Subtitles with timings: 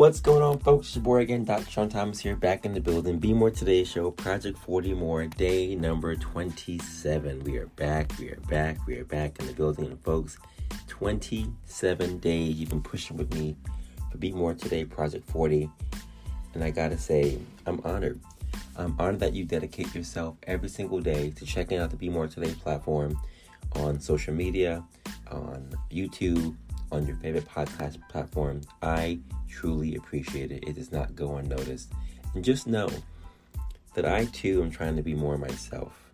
[0.00, 0.86] What's going on, folks?
[0.86, 1.70] It's your boy again, Dr.
[1.70, 3.18] Sean Thomas here, back in the building.
[3.18, 7.44] Be More Today Show, Project 40 More, day number 27.
[7.44, 10.38] We are back, we are back, we are back in the building, and folks,
[10.86, 13.58] 27 days you've been pushing with me
[14.10, 15.68] for Be More Today, Project 40.
[16.54, 18.18] And I gotta say, I'm honored.
[18.76, 22.26] I'm honored that you dedicate yourself every single day to checking out the Be More
[22.26, 23.20] Today platform
[23.72, 24.82] on social media,
[25.30, 26.56] on YouTube,
[26.92, 28.62] on your favorite podcast platform.
[28.82, 30.64] I truly appreciate it.
[30.66, 31.92] It does not go unnoticed.
[32.34, 32.88] And just know
[33.94, 36.10] that I too am trying to be more myself.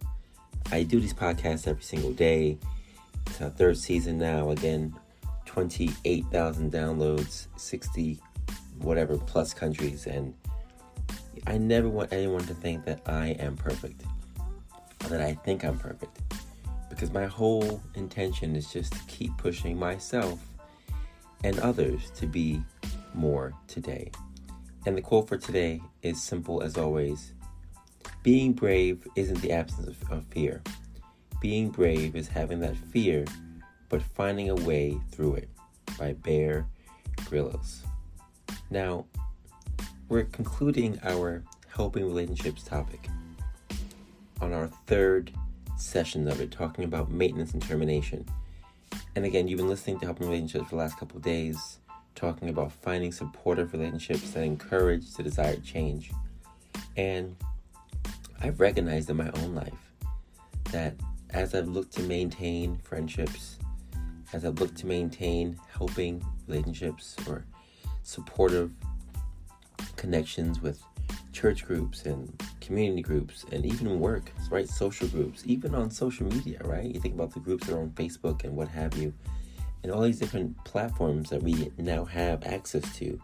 [0.72, 2.58] I do these podcasts every single day.
[3.26, 4.50] It's our third season now.
[4.50, 4.94] Again,
[5.44, 8.20] 28,000 downloads, 60
[8.80, 10.06] whatever plus countries.
[10.06, 10.34] And
[11.46, 14.02] I never want anyone to think that I am perfect
[15.04, 16.20] or that I think I'm perfect.
[16.88, 20.40] Because my whole intention is just to keep pushing myself
[21.46, 22.60] and others to be
[23.14, 24.10] more today.
[24.84, 27.34] And the quote for today is simple as always
[28.24, 30.60] Being brave isn't the absence of, of fear.
[31.40, 33.24] Being brave is having that fear,
[33.88, 35.48] but finding a way through it
[35.96, 36.66] by Bear
[37.26, 37.84] Grylls.
[38.68, 39.06] Now,
[40.08, 43.08] we're concluding our helping relationships topic
[44.40, 45.30] on our third
[45.78, 48.26] session of it, talking about maintenance and termination.
[49.16, 51.78] And again, you've been listening to Helping Relationships for the last couple days
[52.14, 56.10] talking about finding supportive relationships that encourage the desired change.
[56.98, 57.34] And
[58.42, 59.72] I've recognized in my own life
[60.70, 60.96] that
[61.30, 63.58] as I've looked to maintain friendships,
[64.34, 67.46] as I've looked to maintain helping relationships or
[68.02, 68.70] supportive
[69.96, 70.82] connections with
[71.32, 74.68] church groups and community groups and even work, right?
[74.68, 76.84] Social groups, even on social media, right?
[76.84, 79.14] You think about the groups that are on Facebook and what have you
[79.82, 83.20] and all these different platforms that we now have access to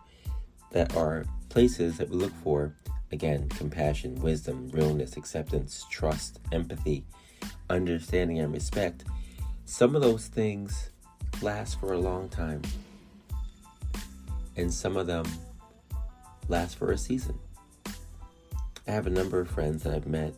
[0.71, 2.73] that are places that we look for
[3.11, 7.05] again compassion, wisdom, realness, acceptance, trust, empathy,
[7.69, 9.05] understanding, and respect.
[9.65, 10.91] Some of those things
[11.41, 12.63] last for a long time,
[14.57, 15.27] and some of them
[16.49, 17.39] last for a season.
[18.87, 20.35] I have a number of friends that I've met,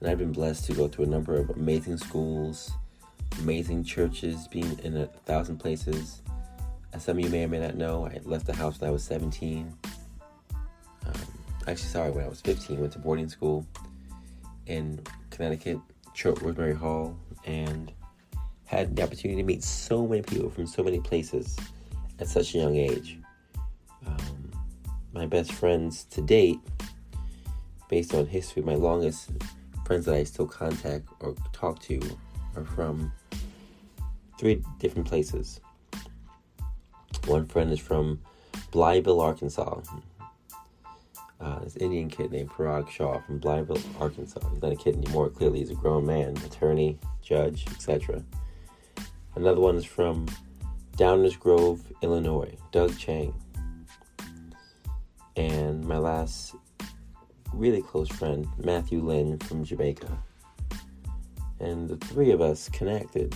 [0.00, 2.72] and I've been blessed to go to a number of amazing schools
[3.40, 6.22] amazing churches, being in a thousand places.
[6.92, 8.92] As some of you may or may not know, I left the house when I
[8.92, 9.72] was 17.
[11.06, 11.12] Um,
[11.66, 13.66] actually, sorry, when I was 15, went to boarding school
[14.66, 15.00] in
[15.30, 15.78] Connecticut,
[16.24, 17.92] Rosemary Hall, and
[18.64, 21.56] had the opportunity to meet so many people from so many places
[22.18, 23.18] at such a young age.
[24.06, 24.50] Um,
[25.12, 26.58] my best friends to date,
[27.88, 29.30] based on history, my longest
[29.84, 32.00] friends that I still contact or talk to
[32.56, 33.12] are from
[34.38, 35.60] three different places.
[37.26, 38.20] One friend is from
[38.72, 39.80] Blytheville, Arkansas.
[41.38, 44.40] Uh, this Indian kid named Parag Shah from Blytheville, Arkansas.
[44.50, 45.28] He's not a kid anymore.
[45.28, 48.22] Clearly, he's a grown man, attorney, judge, etc.
[49.34, 50.26] Another one is from
[50.96, 52.56] Downers Grove, Illinois.
[52.72, 53.34] Doug Chang.
[55.36, 56.54] And my last
[57.52, 60.18] really close friend, Matthew Lynn from Jamaica.
[61.60, 63.34] And the three of us connected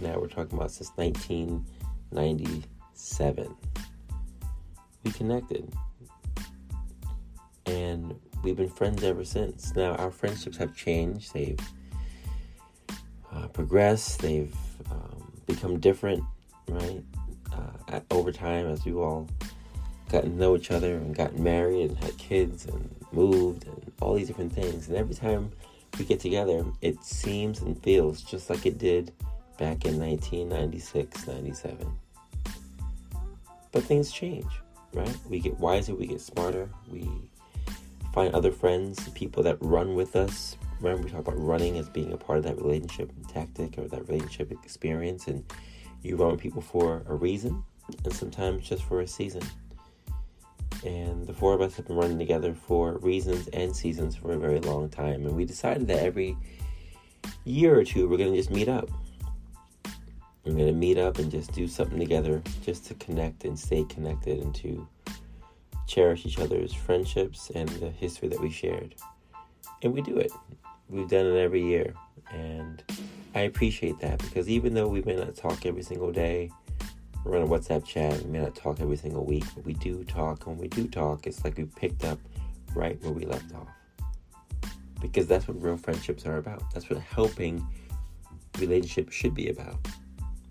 [0.00, 3.54] now we're talking about since 1997.
[5.04, 5.70] We connected.
[7.66, 9.74] And we've been friends ever since.
[9.74, 11.34] Now, our friendships have changed.
[11.34, 11.58] They've
[13.32, 14.20] uh, progressed.
[14.20, 14.54] They've
[14.90, 16.22] um, become different,
[16.68, 17.02] right?
[17.52, 17.72] Uh,
[18.10, 19.28] over time, as you all
[20.08, 24.14] gotten to know each other and gotten married and had kids and moved and all
[24.14, 24.88] these different things.
[24.88, 25.52] And every time
[25.98, 29.12] we get together, it seems and feels just like it did
[29.58, 31.92] back in 1996, 97.
[33.72, 34.46] But things change,
[34.94, 35.16] right?
[35.28, 37.08] We get wiser, we get smarter, we
[38.14, 40.56] find other friends, people that run with us.
[40.80, 44.08] Remember, we talk about running as being a part of that relationship tactic or that
[44.08, 45.44] relationship experience, and
[46.02, 47.62] you run with people for a reason
[48.04, 49.42] and sometimes just for a season.
[50.84, 54.38] And the four of us have been running together for reasons and seasons for a
[54.38, 55.26] very long time.
[55.26, 56.36] And we decided that every
[57.44, 58.88] year or two, we're going to just meet up.
[60.44, 63.84] We're going to meet up and just do something together just to connect and stay
[63.84, 64.86] connected and to
[65.86, 68.94] cherish each other's friendships and the history that we shared.
[69.82, 70.30] And we do it.
[70.88, 71.94] We've done it every year.
[72.32, 72.82] And
[73.34, 76.50] I appreciate that because even though we may not talk every single day,
[77.24, 78.22] we're on a WhatsApp chat.
[78.22, 80.46] We may not talk every single week, but we do talk.
[80.46, 82.18] And when we do talk, it's like we picked up
[82.74, 83.68] right where we left off.
[85.00, 86.62] Because that's what real friendships are about.
[86.72, 87.66] That's what helping
[88.58, 89.76] relationships should be about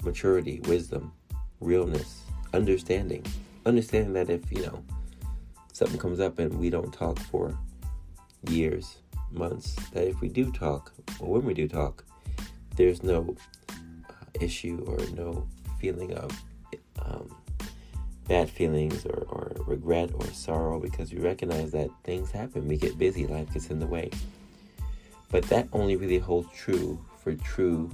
[0.03, 1.11] maturity, wisdom,
[1.59, 2.21] realness,
[2.53, 3.25] understanding.
[3.65, 4.83] Understanding that if, you know,
[5.73, 7.57] something comes up and we don't talk for
[8.49, 8.97] years,
[9.31, 12.05] months, that if we do talk, or when we do talk,
[12.75, 13.35] there's no
[13.69, 15.47] uh, issue or no
[15.79, 16.31] feeling of
[17.07, 17.35] um,
[18.27, 22.67] bad feelings or, or regret or sorrow because we recognize that things happen.
[22.67, 24.11] We get busy, life gets in the way.
[25.29, 27.89] But that only really holds true for true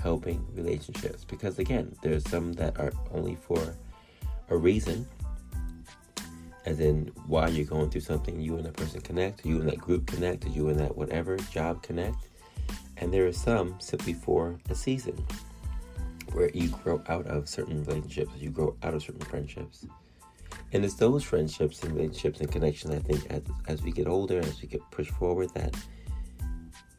[0.00, 3.74] helping relationships because, again, there's some that are only for
[4.48, 5.06] a reason,
[6.64, 9.78] as in why you're going through something, you and that person connect, you and that
[9.78, 12.16] group connect, you and that whatever job connect.
[12.96, 15.24] And there are some simply for a season
[16.32, 19.86] where you grow out of certain relationships, you grow out of certain friendships.
[20.72, 24.38] And it's those friendships and relationships and connections, I think, as, as we get older,
[24.38, 25.74] as we get pushed forward, that,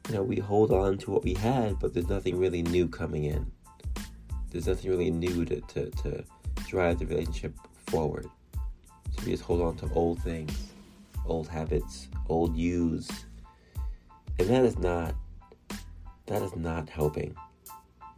[0.07, 3.25] you know, we hold on to what we had, but there's nothing really new coming
[3.25, 3.51] in.
[4.49, 6.23] There's nothing really new to, to, to
[6.67, 7.53] drive the relationship
[7.87, 8.27] forward.
[9.11, 10.73] So we just hold on to old things,
[11.25, 13.07] old habits, old yous.
[14.39, 15.13] And that is not,
[16.25, 17.35] that is not helping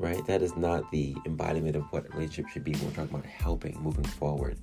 [0.02, 0.26] right?
[0.26, 3.80] That is not the embodiment of what a relationship should be we're talking about helping,
[3.82, 4.58] moving forward.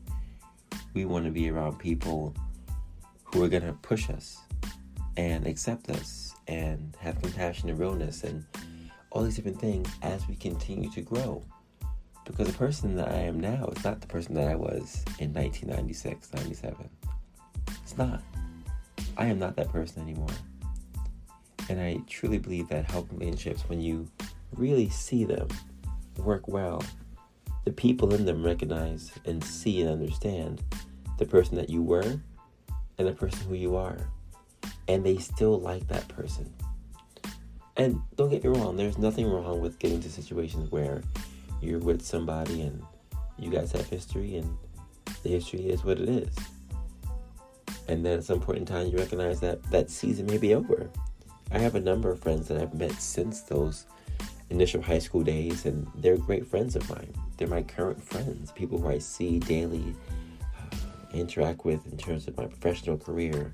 [0.95, 2.35] We want to be around people
[3.23, 4.39] who are going to push us
[5.17, 8.45] and accept us and have compassion and realness and
[9.11, 11.45] all these different things as we continue to grow.
[12.25, 15.33] Because the person that I am now is not the person that I was in
[15.33, 16.91] 1996, 97.
[17.83, 18.23] It's not.
[19.17, 20.29] I am not that person anymore.
[21.69, 24.09] And I truly believe that helping relationships, when you
[24.55, 25.49] really see them
[26.19, 26.83] work well,
[27.65, 30.63] the people in them recognize and see and understand
[31.19, 32.21] the person that you were
[32.99, 33.99] and the person who you are.
[34.89, 36.53] And they still like that person.
[37.77, 41.03] And don't get me wrong, there's nothing wrong with getting to situations where
[41.61, 42.83] you're with somebody and
[43.39, 44.57] you guys have history and
[45.23, 46.35] the history is what it is.
[47.87, 50.91] And then at some point in time, you recognize that that season may be over.
[51.51, 53.87] I have a number of friends that I've met since those
[54.51, 57.13] initial high school days, and they're great friends of mine.
[57.37, 59.95] They're my current friends, people who I see daily,
[60.43, 60.77] uh,
[61.13, 63.53] interact with in terms of my professional career.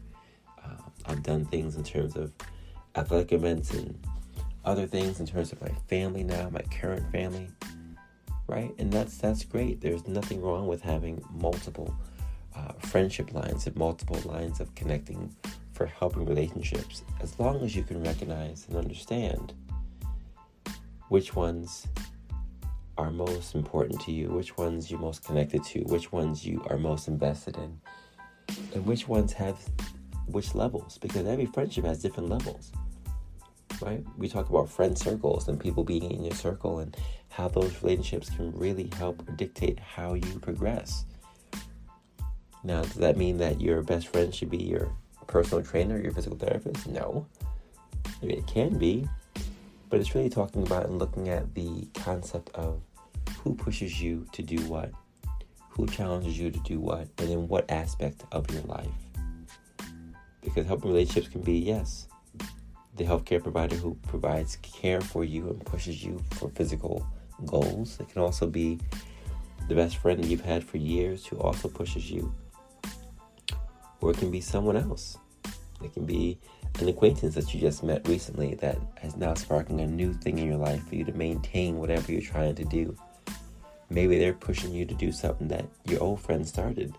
[0.64, 2.32] Uh, I've done things in terms of
[2.96, 3.98] athletic events and
[4.64, 7.48] other things in terms of my family now, my current family,
[8.46, 8.72] right?
[8.78, 9.80] And that's that's great.
[9.80, 11.94] There's nothing wrong with having multiple
[12.56, 15.34] uh, friendship lines and multiple lines of connecting
[15.72, 19.52] for helping relationships, as long as you can recognize and understand
[21.08, 21.86] which ones
[22.96, 26.78] are most important to you, which ones you're most connected to, which ones you are
[26.78, 27.80] most invested in,
[28.72, 29.58] and which ones have
[30.26, 32.72] which levels, because every friendship has different levels.
[33.82, 34.04] Right?
[34.16, 36.96] We talk about friend circles and people being in your circle and
[37.28, 41.04] how those relationships can really help dictate how you progress.
[42.62, 44.90] Now, does that mean that your best friend should be your
[45.26, 46.86] personal trainer, your physical therapist?
[46.86, 47.26] No.
[48.22, 49.06] It can be,
[49.88, 52.80] but it's really talking about and looking at the concept of
[53.38, 54.90] who pushes you to do what,
[55.68, 58.88] who challenges you to do what, and in what aspect of your life.
[60.40, 62.08] Because helping relationships can be, yes,
[62.96, 67.06] the healthcare provider who provides care for you and pushes you for physical
[67.46, 67.98] goals.
[68.00, 68.78] It can also be
[69.68, 72.32] the best friend you've had for years who also pushes you.
[74.00, 75.18] Or it can be someone else.
[75.82, 76.38] It can be
[76.80, 80.46] an acquaintance that you just met recently that is now sparking a new thing in
[80.46, 82.96] your life for you to maintain whatever you're trying to do.
[83.90, 86.96] Maybe they're pushing you to do something that your old friend started.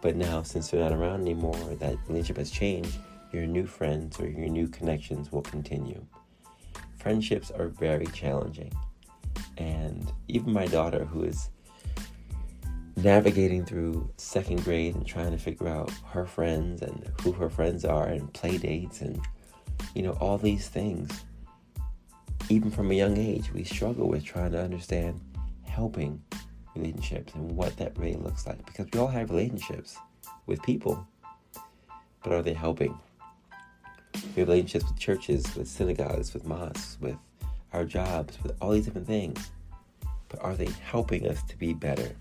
[0.00, 2.98] But now, since they're not around anymore, that relationship has changed,
[3.32, 6.04] your new friends or your new connections will continue.
[6.98, 8.72] Friendships are very challenging.
[9.58, 11.50] And even my daughter, who is
[13.02, 17.84] navigating through second grade and trying to figure out her friends and who her friends
[17.84, 19.20] are and play dates and
[19.94, 21.24] you know all these things.
[22.48, 25.20] Even from a young age we struggle with trying to understand
[25.64, 26.22] helping
[26.74, 29.96] relationships and what that really looks like because we all have relationships
[30.46, 31.06] with people.
[32.22, 32.98] But are they helping?
[34.14, 37.16] We have relationships with churches with synagogues with mosques with
[37.72, 39.50] our jobs with all these different things.
[40.28, 42.14] But are they helping us to be better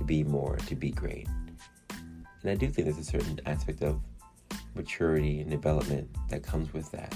[0.00, 1.28] to be more, to be great.
[2.42, 4.00] And I do think there's a certain aspect of
[4.74, 7.14] maturity and development that comes with that.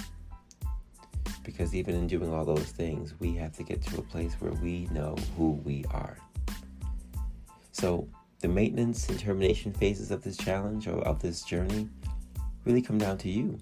[1.43, 4.53] Because even in doing all those things, we have to get to a place where
[4.53, 6.19] we know who we are.
[7.73, 8.07] So,
[8.41, 11.88] the maintenance and termination phases of this challenge or of this journey
[12.67, 13.59] really come down to you.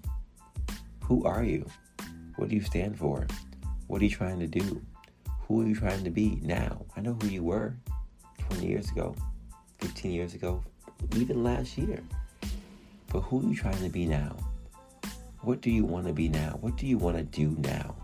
[1.04, 1.64] Who are you?
[2.36, 3.28] What do you stand for?
[3.86, 4.82] What are you trying to do?
[5.46, 6.86] Who are you trying to be now?
[6.96, 7.76] I know who you were.
[8.52, 9.16] 20 years ago,
[9.78, 10.62] 15 years ago,
[11.16, 12.02] even last year.
[13.10, 14.36] But who are you trying to be now?
[15.40, 16.58] What do you want to be now?
[16.60, 17.96] What do you want to do now?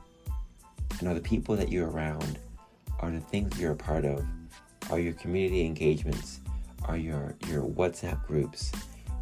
[0.98, 2.38] And are the people that you're around,
[3.00, 4.24] are the things you're a part of,
[4.90, 6.40] are your community engagements,
[6.84, 8.72] are your, your WhatsApp groups,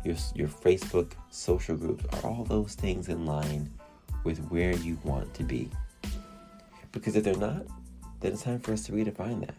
[0.04, 3.68] your, your Facebook social groups, are all those things in line
[4.22, 5.68] with where you want to be?
[6.92, 7.66] Because if they're not,
[8.20, 9.54] then it's time for us to redefine that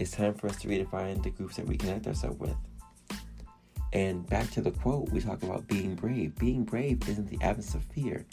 [0.00, 2.56] it's time for us to redefine the groups that we connect ourselves with.
[3.92, 6.34] And back to the quote, we talk about being brave.
[6.36, 8.24] Being brave isn't the absence of fear.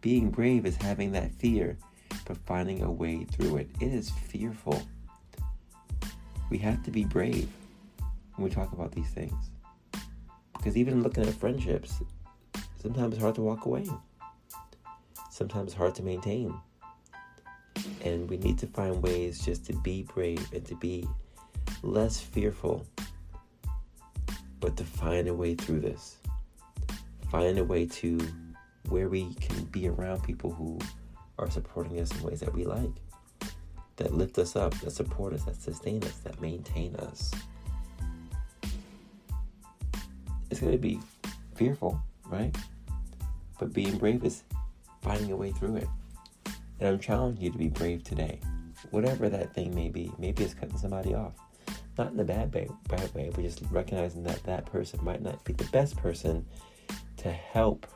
[0.00, 1.76] Being brave is having that fear,
[2.24, 3.68] but finding a way through it.
[3.80, 4.80] It is fearful.
[6.50, 7.48] We have to be brave
[8.36, 9.50] when we talk about these things.
[10.56, 12.00] Because even looking at friendships,
[12.80, 13.86] sometimes it's hard to walk away.
[15.32, 16.54] Sometimes it's hard to maintain.
[18.04, 21.06] And we need to find ways just to be brave and to be
[21.82, 22.86] less fearful,
[24.60, 26.16] but to find a way through this.
[27.30, 28.18] Find a way to
[28.88, 30.78] where we can be around people who
[31.38, 32.90] are supporting us in ways that we like,
[33.96, 37.32] that lift us up, that support us, that sustain us, that maintain us.
[40.50, 41.00] It's going to be
[41.54, 42.56] fearful, right?
[43.58, 44.44] But being brave is
[45.02, 45.88] finding a way through it.
[46.80, 48.40] And I'm challenging you to be brave today.
[48.90, 50.12] Whatever that thing may be.
[50.18, 51.32] Maybe it's cutting somebody off.
[51.96, 55.44] Not in a bad way, bad way, but just recognizing that that person might not
[55.44, 56.46] be the best person
[57.16, 57.86] to help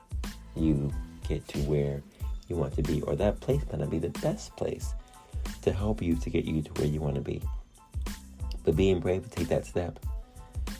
[0.56, 0.92] you
[1.28, 2.02] get to where
[2.48, 4.92] you want to be, or that place might not be the best place
[5.62, 7.40] to help you to get you to where you want to be.
[8.64, 10.00] But being brave to take that step,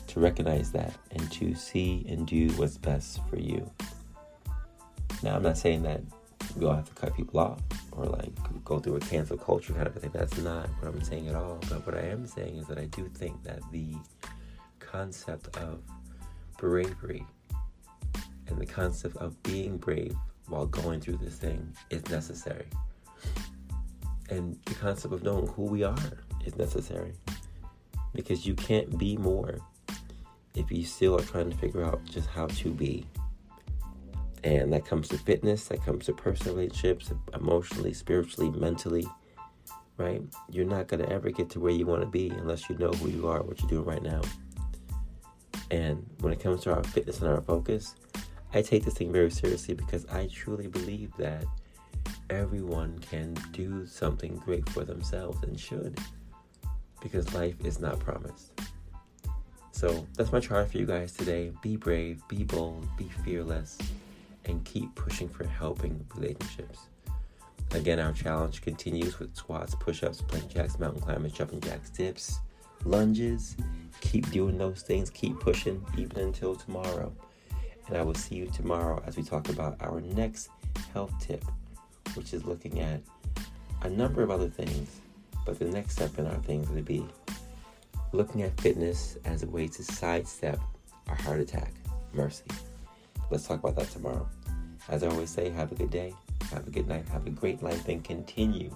[0.07, 3.71] to recognize that, and to see and do what's best for you.
[5.23, 6.01] Now, I'm not saying that
[6.57, 7.61] we all have to cut people off
[7.95, 8.31] or like
[8.63, 10.11] go through a cancel culture kind of thing.
[10.13, 11.59] That's not what I'm saying at all.
[11.69, 13.95] But what I am saying is that I do think that the
[14.79, 15.81] concept of
[16.57, 17.25] bravery
[18.47, 20.15] and the concept of being brave
[20.47, 22.65] while going through this thing is necessary.
[24.29, 27.13] And the concept of knowing who we are is necessary.
[28.13, 29.59] Because you can't be more
[30.55, 33.05] if you still are trying to figure out just how to be.
[34.43, 39.07] And that comes to fitness, that comes to personal relationships, emotionally, spiritually, mentally,
[39.97, 40.21] right?
[40.49, 42.91] You're not going to ever get to where you want to be unless you know
[42.91, 44.21] who you are, what you're doing right now.
[45.71, 47.95] And when it comes to our fitness and our focus,
[48.53, 51.45] I take this thing very seriously because I truly believe that
[52.29, 55.97] everyone can do something great for themselves and should
[57.01, 58.51] because life is not promised.
[59.71, 61.51] So that's my charge for you guys today.
[61.61, 63.77] Be brave, be bold, be fearless
[64.45, 66.87] and keep pushing for helping relationships.
[67.71, 72.39] Again, our challenge continues with squats, push ups, plank jacks, mountain climbers, jumping jacks, dips,
[72.85, 73.55] lunges.
[74.01, 77.11] Keep doing those things, keep pushing even until tomorrow.
[77.87, 80.49] And I will see you tomorrow as we talk about our next
[80.93, 81.43] health tip,
[82.15, 83.01] which is looking at
[83.81, 85.01] a number of other things.
[85.45, 87.05] But the next step in our things will be
[88.11, 90.59] looking at fitness as a way to sidestep
[91.09, 91.73] a heart attack.
[92.13, 92.43] Mercy.
[93.33, 94.29] Let's talk about that tomorrow.
[94.89, 96.13] As I always say, have a good day,
[96.51, 98.69] have a good night, have a great life, and continue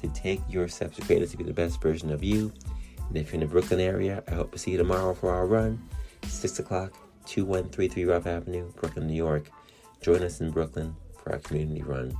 [0.00, 2.52] to take your steps to greatness to be the best version of you.
[3.06, 5.46] And if you're in the Brooklyn area, I hope to see you tomorrow for our
[5.46, 5.80] run,
[6.26, 6.94] 6 o'clock
[7.26, 9.48] 2133 Ralph Avenue, Brooklyn, New York.
[10.00, 12.12] Join us in Brooklyn for our community run.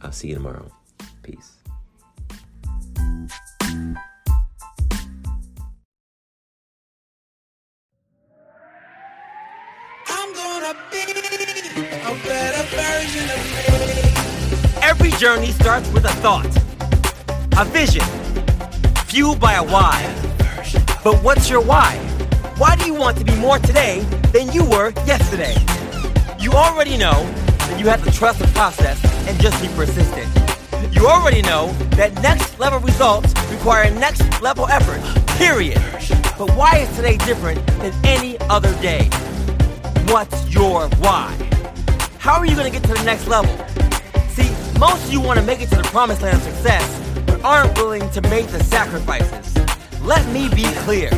[0.00, 0.72] I'll see you tomorrow.
[1.22, 1.56] Peace.
[15.06, 16.50] Every journey starts with a thought,
[17.56, 18.02] a vision,
[19.06, 20.02] fueled by a why.
[21.04, 21.96] But what's your why?
[22.58, 24.00] Why do you want to be more today
[24.32, 25.54] than you were yesterday?
[26.40, 27.22] You already know
[27.68, 28.98] that you have to trust the process
[29.28, 30.26] and just be persistent.
[30.92, 35.00] You already know that next level results require next level effort,
[35.38, 35.80] period.
[36.36, 39.08] But why is today different than any other day?
[40.08, 41.32] What's your why?
[42.18, 43.56] How are you going to get to the next level?
[44.78, 47.74] Most of you want to make it to the promised land of success, but aren't
[47.78, 49.54] willing to make the sacrifices.
[50.02, 51.08] Let me be clear.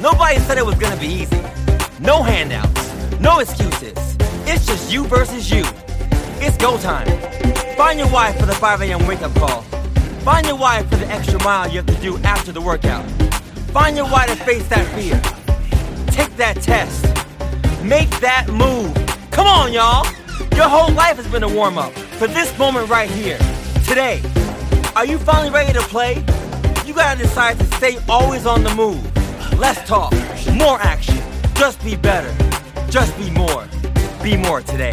[0.00, 1.36] Nobody said it was going to be easy.
[2.00, 4.16] No handouts, no excuses.
[4.46, 5.64] It's just you versus you.
[6.40, 7.06] It's go time.
[7.76, 9.06] Find your why for the 5 a.m.
[9.06, 9.60] wake up call.
[10.22, 13.04] Find your why for the extra mile you have to do after the workout.
[13.74, 15.20] Find your why to face that fear.
[16.06, 17.04] Take that test.
[17.84, 18.94] Make that move.
[19.30, 20.06] Come on, y'all.
[20.56, 23.38] Your whole life has been a warm up for this moment right here.
[23.86, 24.22] Today.
[24.96, 26.24] Are you finally ready to play?
[26.86, 29.02] You gotta decide to stay always on the move.
[29.58, 30.12] Less talk,
[30.52, 31.18] more action.
[31.54, 32.32] Just be better.
[32.90, 33.66] Just be more.
[34.22, 34.92] Be more today.